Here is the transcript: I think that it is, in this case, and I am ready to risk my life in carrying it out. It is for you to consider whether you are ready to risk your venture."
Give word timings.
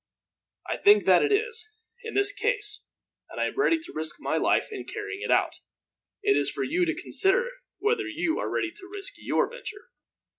I 0.67 0.77
think 0.77 1.03
that 1.05 1.21
it 1.21 1.31
is, 1.31 1.63
in 2.03 2.15
this 2.15 2.31
case, 2.31 2.87
and 3.29 3.39
I 3.39 3.45
am 3.45 3.55
ready 3.55 3.77
to 3.77 3.93
risk 3.93 4.15
my 4.17 4.35
life 4.35 4.69
in 4.71 4.83
carrying 4.85 5.21
it 5.21 5.29
out. 5.29 5.57
It 6.23 6.35
is 6.35 6.49
for 6.49 6.63
you 6.63 6.85
to 6.87 6.99
consider 6.99 7.47
whether 7.77 8.07
you 8.07 8.39
are 8.39 8.49
ready 8.49 8.71
to 8.71 8.89
risk 8.91 9.13
your 9.17 9.47
venture." 9.47 9.89